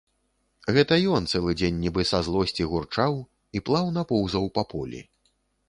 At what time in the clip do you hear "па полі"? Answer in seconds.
4.59-5.07